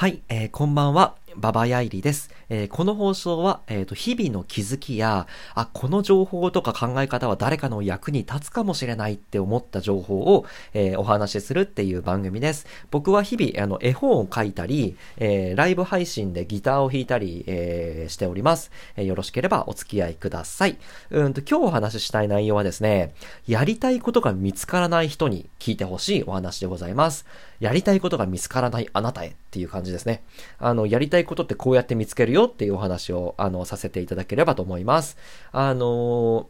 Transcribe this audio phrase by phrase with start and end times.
[0.00, 1.16] はい、えー、こんばんは。
[1.36, 2.30] ババヤイリです。
[2.48, 12.66] えー、この放送は、えっ、ー、と、日々の気づきや、あ、この情報とか考え方は誰かの役に立つかもしれないって思った情報を、えー、お話しするっていう番組です。
[12.90, 20.78] 僕は日々、あの、絵本を書いたり、えライブ配信でギターを弾いたり、えしております、えよろしければお付き合いください。
[21.10, 23.14] うんと、今日お話ししたい内容はですね、
[23.46, 27.26] やりたいことが見つからない人に聞いてほしいお話でございます。
[27.60, 30.22] やりたいことが見つからないあなたへっていう感じですね。
[30.58, 35.16] あの、やりたいいことってこうやって見つけるよっていうお話を、あの、させていただければと思います。
[35.52, 36.48] あの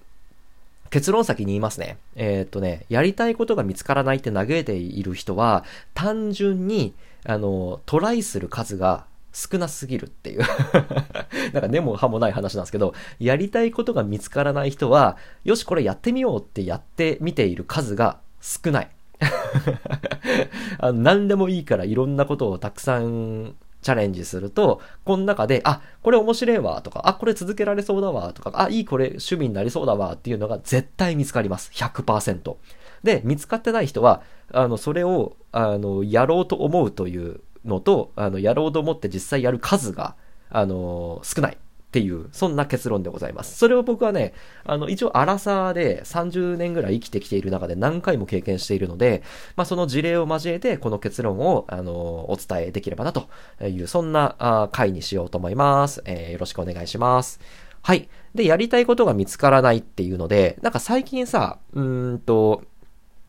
[0.91, 1.98] 結論先に言いますね。
[2.16, 5.64] えー、っとね、やりたいことが見つからないって嘆いている人は、
[5.95, 6.95] 単純に、
[7.25, 10.41] あの、トライする数が少なすぎるっていう
[11.55, 18.91] なんか根も葉もない話なんですけど、やりたいことが見つからない人は、よし、これやってみようってやってみている数が少ない。
[20.78, 31.70] あの何でもいいからいろんなことをたくさんチャレンジすると、この中で、あ、これ面白いわとか、あ、これ続けられそうだわとか、あ、いいこれ趣味になりそうだわっていうのが絶対見つかります。
[31.72, 32.56] 100%。
[33.03, 34.22] で、見つかってない人は、
[34.53, 40.17] あの、それを、あの、やろうと思うというのと、あの、やろうと思って実際やる数が、
[40.50, 41.59] あの、少ない。
[41.91, 43.58] っていう、そんな結論でございます。
[43.58, 49.24] それを僕はね、あの、一応、荒さで30年ぐらい生きてきている中で何回も経験しているので、
[49.56, 51.92] まあ、その事例を交えて、この結論を、あの、
[52.30, 53.28] お伝えできればなと
[53.66, 56.00] いう、そんなあ回にしようと思います。
[56.05, 57.41] えー、よろしくお願いします。
[57.82, 58.08] はい。
[58.36, 62.62] で、やりたいことが見つからないっていうので、なんか最近さ、うーんと、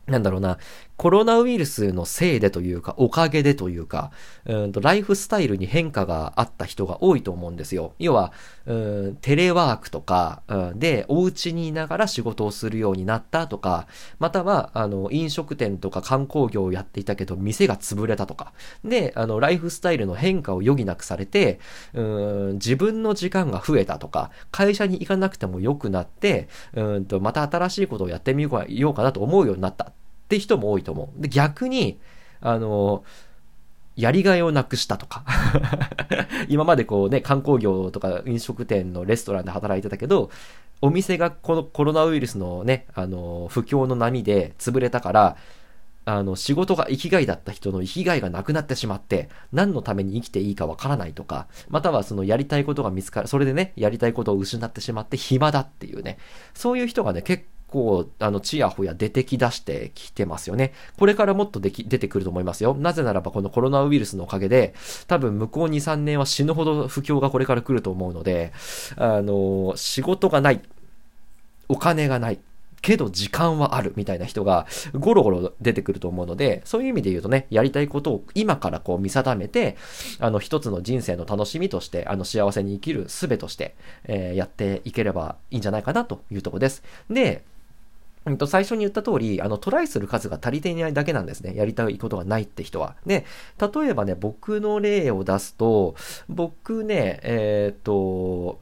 [0.06, 0.58] なんだろうな、
[0.96, 4.12] コロナウイルスのせいでというか、おかげでというか、
[4.44, 7.94] うんとライフスタイルに変化があった人が多いと思うんですよ。
[7.98, 8.32] 要は、
[8.66, 18.52] うんテレワークとか、うん、で、お家にいながら仕事をするようになったとか、または、あの、飲食店とか観光業をやっていたけど、店が潰れたとか、
[18.84, 21.58] で、あの、ライフスタイルの変化を余儀なくされて、
[21.94, 29.92] うん自分の時間が増えたとか、会社に行かなくても良くなって、うんと、また新しいことをやってみようかなと思うようになった
[30.32, 31.20] って人も多いと思う。
[31.20, 31.98] で、逆に、
[32.40, 33.04] あの、
[33.94, 35.22] やりがいをなくしたとか
[36.48, 40.30] 今までこうね、観光業とか飲食店のレストランで働いてたけど、
[40.80, 45.36] お店がこのコロナウイルスのね、あの、不況の波で潰れたから、
[46.06, 56.18] あの、仕事が生きがいだった人の生きがいがなくなってしまって、何のために生きていいかわからないとか、またはそのやりたいことが見つかる、それでね、やりたいことを失ってしまって暇だっていうね、
[56.54, 60.74] そういう人がね、結構、あの、ちやほや出てき出してきてますよね。
[60.98, 62.74] これからもっとでき、出てくると思いますよ。
[62.78, 64.74] なぜならばこのコロナウイルスのおかげで、
[65.06, 68.52] 多分向こう2、3年は死ぬほど不況がこれから来ると思うので、
[68.96, 70.60] あの、仕事がない、
[71.68, 72.38] お金がない、
[72.82, 79.76] けど時間はあるみたいな人がゴロゴロ出てくると思うので、そういう意味で言うとね、やりたいことを今からこう見定めて、
[80.18, 86.82] あの一つの人生の楽しみとして、あの幸せに生きる術として、えー、やっていければいいんじゃないかなというとこです。
[87.08, 87.44] で、
[88.24, 91.54] うんと、最初に言った通り、あの、トライする数が足りていないだけなんですね。
[91.56, 92.94] やりたいことがないって人は。
[93.04, 93.24] で、
[93.58, 95.96] 例えばね、僕の例を出すと、
[96.28, 98.60] 僕ね、えっ、と、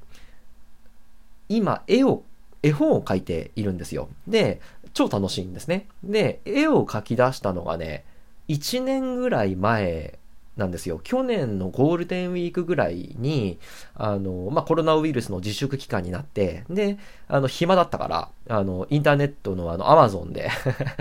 [1.48, 2.22] 今、絵を、
[2.62, 4.08] 絵本を描いているんですよ。
[4.26, 4.60] で、
[4.94, 5.88] 超楽しいんですね。
[6.02, 8.04] で、絵を描き出したのがね、
[8.48, 10.19] 1年ぐらい前
[10.60, 11.00] なんですよ。
[11.02, 13.58] 去年のゴールデンウィークぐらいに、
[13.94, 20.48] あの、まあ、コロナウイルスの自粛期間になって、で、あの、暇だったから、あの、インターネットのあの、アマゾンで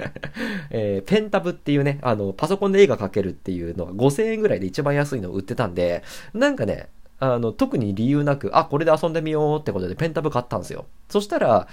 [0.71, 6.03] えー、ペンタブっていうね、あの、パソコンで絵が描けるっていうのが5000円ぐらいで一番安いのを売ってたんで、
[6.33, 6.87] なんかね、
[7.19, 10.85] あの、特に理由なく、あ、これで遊んでみようってことでペンタブ買ったんですよ。
[11.09, 11.67] そしたら、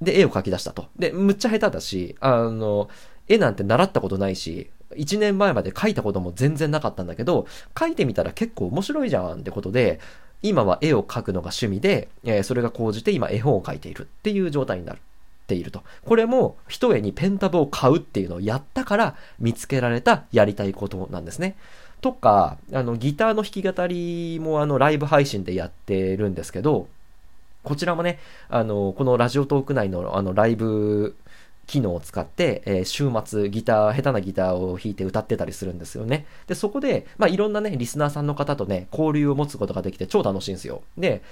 [0.00, 0.86] で、絵を描き出したと。
[0.98, 2.88] で、むっちゃ下手だし、あの、
[3.28, 7.46] 絵なんて習ったことないし、1年前まで書いたことも全然なかったんだけど、
[7.78, 10.00] 書いてみたら結構面白いじゃんってことで、
[10.42, 15.00] 今は絵を描くのが趣味で、えー、それが講じて今絵本を描いているっていう状態になる。
[15.46, 15.82] ていると。
[16.04, 21.56] これも一重にペンタブを買うっていうのをやったから見つけられたやりたいことなんですね。
[22.00, 26.88] とか、あの、ギターの弾き語りもあの、ライブ配信でやってるんですけど、
[27.62, 28.18] こちらもね、
[28.48, 31.14] あの、このラジオトーク内のあの、ライブ
[31.66, 36.26] 機能を使って、えー、週末ギター、下手なギターを弾いて歌ってたりするんですよね。
[36.46, 40.82] で、そこで、まあ、いろんなね、リスナーさんの方とね、交流を持つことができて超楽しいんですよ。
[40.98, 41.22] で、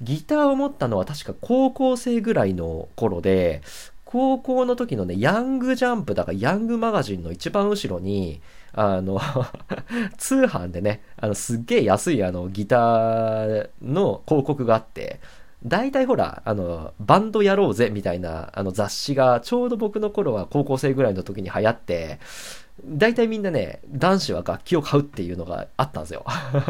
[0.00, 3.62] ギターを持ったのは確か高校生ぐらいの頃で、
[4.04, 8.40] 高校の時のね、ヤングジャンプだからヤングマガジンの一番後ろに、
[8.72, 9.20] あの
[10.16, 15.20] 通販でね、あの、すっげえ安いあの、ギターの広告があって、
[15.64, 22.20] 大体ほら、あの、バンドやろうぜみたいなあの雑誌がちょうど僕の頃は高校生ぐらいの時に流行って、
[22.84, 26.24] 大体みんなね、男子は楽器を買うっていうのがあったんですよ。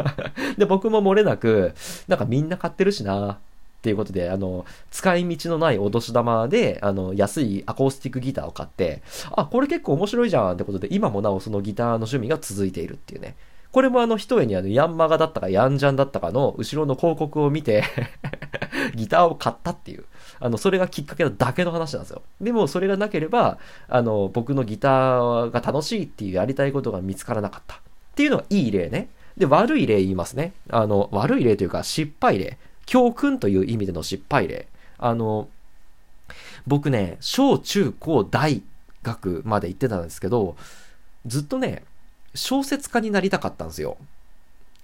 [0.57, 1.73] で、僕も漏れなく、
[2.07, 3.39] なんかみんな買ってるしな、
[3.79, 9.01] っていうことで、あの、使い道のないお年玉で、あの、安いアコースティックギターを買って、
[9.31, 13.35] あ、これ結構面白いじゃんってことで、今もなおそのギターの趣味が続いているっていうね。
[13.71, 17.83] これもあの、一重にあの、ヤンマガだったかヤンジャンだったかの後ろの広告を見て
[18.99, 20.03] ギターを買ったっていう。
[20.41, 22.21] あの、それがきっかけだけの話なんですよ。
[22.41, 23.57] でも、それがなければ、
[23.87, 27.75] あの、僕のギターが楽しいっていうやりたいことが見つからなかった。
[27.75, 27.79] っ
[28.15, 29.09] ていうのがいい例ね。
[29.37, 30.53] で、悪い例言いますね。
[30.69, 32.57] あの、悪い例というか、失敗例。
[32.85, 34.67] 教訓という意味での失敗例。
[34.97, 35.47] あの、
[36.67, 38.61] 僕ね、小中高大
[39.03, 40.57] 学まで行ってたんですけど、
[41.25, 41.83] ずっとね、
[42.35, 43.97] 小説家になりたかったんですよ。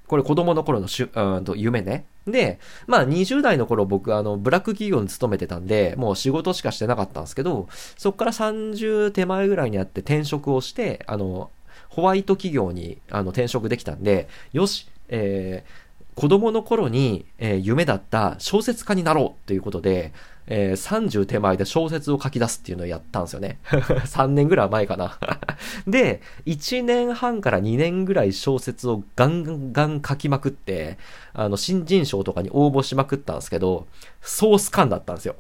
[0.07, 2.05] これ子供の頃のしゅうんと夢ね。
[2.27, 7.67] で、まあ20代の頃僕あのブラック企業に勤めてたんで、もう仕事しかしてなかったんですけど、
[7.97, 11.51] そっから30手前ぐらいにあって転職をして、あの、
[11.89, 20.13] ホワイト企業にあの転職できたんで、よし、えー、子供の頃に、えー、夢だった小説家になろうということで、
[20.47, 23.59] えー、30手前で小説を書き出すっていうのをやったんですよね。
[23.67, 25.17] 3年ぐらい前かな
[25.87, 30.97] で、1年半から2年ぐらい小説をガンガン書きまくって、
[31.33, 33.87] あの、新人賞とかに応募しまくったんですけど、
[34.21, 35.35] ソース感だったんですよ。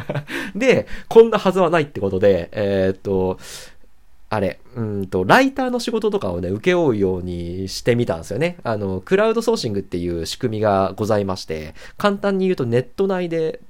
[0.54, 3.38] で、こんなはずはないってことで、えー、っと、
[4.28, 8.56] あれ、うんと、ライターの仕事とかをね、受け負うようにしてみたんですよね。
[8.64, 13.60] あの、クラウドソーシングっていう仕組みがございまして、簡単に言うとネット内で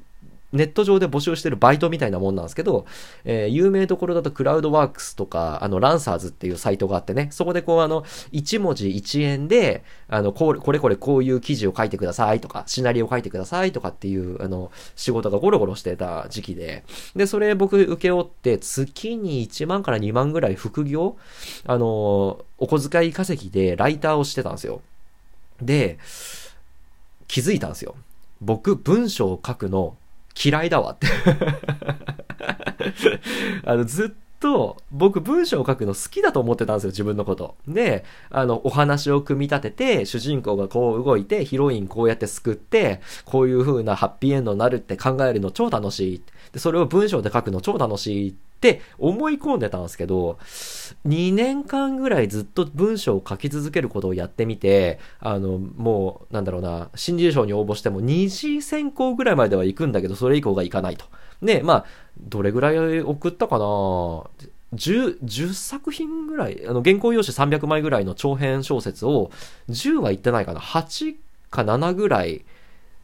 [0.52, 2.87] ネット上で募集してるバイトみたいなもんなんですけど、
[3.25, 8.02] えー、有名どころだとクラウドワークスとか、あの、ランサーズっていうサイトがあってね、そこでこう、あの、
[8.32, 16.84] 1文字1円で、あの、これ、これこういう記事を書いてくださいとか、シナリオを書いてくださいとかっていう、あの、仕事がゴロゴロしてた時期で、
[17.14, 21.16] で、それ僕受け負って、月に1万から2万ぐらい副業、
[21.66, 24.81] あの、お小遣い稼ぎでライターをしてたんですよ。
[25.60, 25.99] で、
[27.28, 27.96] 気づいたんですよ。
[28.40, 29.96] 僕、文章を書くの
[30.44, 31.06] 嫌いだわって
[33.65, 34.09] あの、ずっ
[34.41, 37.56] と、僕文章を書くの好きだと思ってたんですよ、自分のこと。
[37.67, 46.23] で、あの、お話を組み立てて、主人公がこう動いて、ヒロインこうやって救って、こういう風なハッピーエンドになるって考えるの超楽しい。
[46.53, 50.38] で、それを文章で書くの超楽しいっって思い込んでたんですけど、
[51.06, 61.05] 2年間ぐらいずっと文章を書き続けることをやってみて、あの、もう、なんだろうな、新人賞に応募しても2次選考ぐらいまでは行くんだけど、それ以降が行かないと。
[61.43, 61.85] で、まあ、
[62.19, 69.31] どれぐらい送ったかな？10、10作品ぐらい、あの、原稿用紙300枚ぐらいの長編小説を、
[69.69, 71.14] 10は言ってないかな ?8
[71.50, 72.44] か7ぐらい、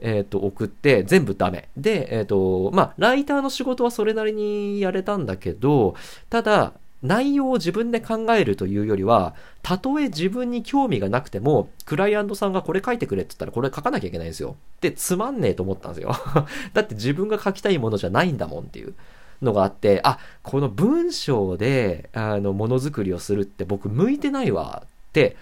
[0.03, 1.69] えっ、ー、と、送って全部ダメ。
[1.77, 5.95] で、えっ、ー、と、まあ、ライターの仕事はそれなりにやれたんだけど、
[6.29, 14.57] ただ、内容を自分で考えるというよりは、たとえ自分に興味がなくても、クライアントさんがこれ書いてくれって言ったらこれ書かなきゃいけないんですよ。
[14.81, 16.15] で、つまんねえと思ったんですよ。
[16.75, 18.95] だって自分が書きたいものじゃないんだもんっていう
[19.43, 25.37] のがあって、あ、この文章で、あの、ものづくりをするって僕向いてないわって、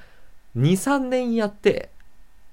[0.56, 1.90] 2、3年やって、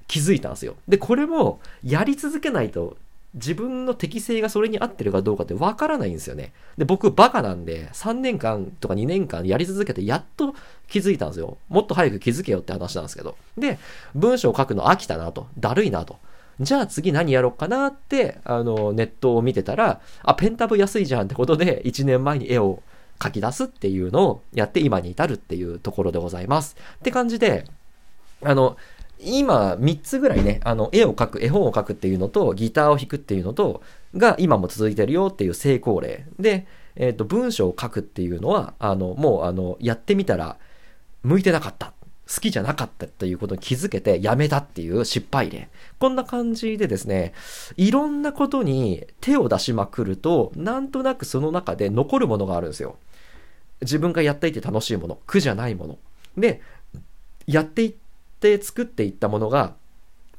[0.08, 0.76] 気づいたんですよ。
[0.88, 2.98] で、これもやり続けないと
[3.34, 6.54] 自分の適性がそれに合ってるかどうかってわからないんですよね。
[6.78, 10.56] で、僕バカなんで3年間とか2年間やり続けてやっと
[10.88, 11.58] 気づいたんですよ。
[11.70, 13.38] もっと早く気づけよって話なんですけど。
[13.58, 13.78] で、
[14.16, 15.48] 文章を書くの飽きたなと。
[15.60, 16.18] だるいなと。
[16.60, 22.82] じゃあ次何やろうかなって、あの、ネットを見てたら、あ、ペンタブ安いじゃんってことで1年前に絵を
[23.22, 26.76] 書き出すっていうのをやって今に至るっていうところでございます。
[26.96, 27.66] って感じで、
[28.42, 28.78] あの、
[29.20, 33.82] 今、3つぐらいね、あの、絵を描く、絵本を描くっていうのと、ギターを弾くっていうのと、
[34.16, 36.26] が今も続いてるよっていう成功例。
[36.40, 40.58] で、えっ、ー、と、文章を書くっていうのは、あの、もう、あの、やってみたら、
[41.24, 41.94] 向いてなかった。
[42.28, 45.70] 好きじゃなかったっていうことに気づけてやめたっていう失敗例。
[45.98, 47.34] こんな感じでですね、
[47.78, 52.98] いろんなことに手を出しまくると、なんとなくその中で残るものがあるんですよ。
[53.82, 55.98] 自分がやっていて楽しいもの、苦じゃないもの。
[56.38, 56.62] で、
[57.46, 58.07] やっていって
[58.38, 59.74] って作っていったものが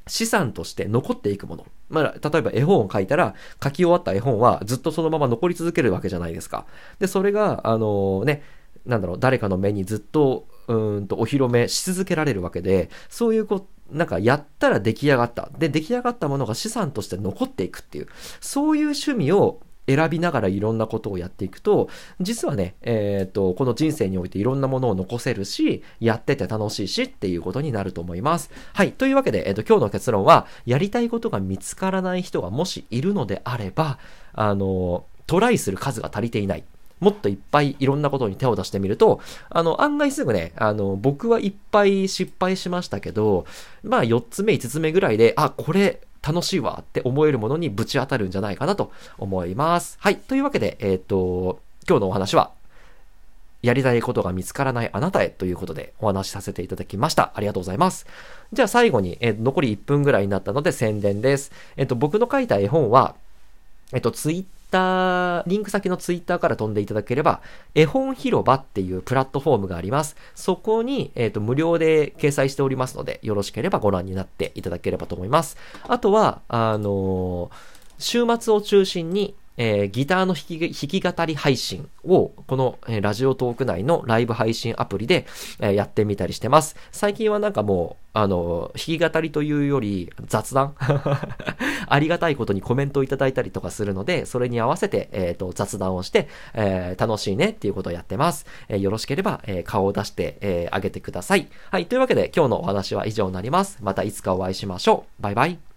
[0.07, 1.65] 資産として残っていくもの。
[1.89, 6.65] まあ、例えば絵本を書いたら、書き終わった絵本はずっとそのまま残り続けるわけじゃないですか。
[6.99, 8.43] で、それが、あのね、
[8.85, 15.49] なんだろう、誰かの目にずっと、うんと、お披露目し続けられるわけで、そういうこなんかやったら出来上がった。
[15.57, 18.07] で、出来上がったものが資産として残っていくっていう、
[18.39, 21.89] そういう趣味を選びながらいろんなことをやっていくと、
[22.21, 28.51] 実はね、えっ、と、この人生においていろんなものを残せるし、やってて楽しいしっていうことになると思います。
[28.73, 28.91] はい。
[28.91, 33.97] というわけで、えっ、と、今日の結論は、やりたいことが見つからない人がもしいるのであれば、
[34.33, 36.63] あの、トライする数が足りていない。
[36.99, 43.45] もっといっぱいいろんなことに手を出してみると、あの、案外すぐね、あの、僕はいっぱい失敗しましたけど、
[43.83, 49.97] まあ4つ目、5つ目ぐらいで、あ、これ、楽しいわって思えるものにぶち当たるんじゃないかなと思います。
[49.99, 50.17] はい。
[50.17, 52.51] というわけで、えっ、と、今日のお話は
[53.61, 57.31] やりたいことが見つからないあなたへということでお話しさせていただきました。
[57.35, 58.05] ありがとうございます。
[58.53, 61.51] じゃあ最後に、えー、残り1分ぐらいになったので宣伝です。
[61.75, 63.15] えっ、ー、と、僕の書いた絵本は、
[63.91, 67.41] えっ、と、ツイッター、リンク先のツイッターから飛んでいただければ、
[67.75, 70.15] 絵本広場っていうプラットフォームがあります。
[70.35, 75.57] そこに、えっ、と、無料で掲載しておりますので、よろしければご覧になっていただければと思います。
[75.87, 77.51] あとは、あの
[77.97, 85.27] 週末を中心に、えー、ギターの弾き弾き語り配信を、この、えー、ラジオトーク内のライブ配信アプリで、
[85.59, 86.77] えー、やってみたりしてます。
[86.91, 90.75] 最近はなんかもう、あの、弾き語りというより雑談
[91.87, 98.45] ありがたいことにコメントをいただいたりとかするので、それに合わせて、えっ、と、雑談をして、え楽しいねっていうことをやってます。
[98.69, 101.47] えよろしければ、え顔を出して、えあげてください。
[101.69, 101.85] はい。
[101.85, 103.77] というわけで、今日のお話は以上になります。
[103.81, 105.21] またいつかお会いしましょう。
[105.21, 105.68] バイバイ。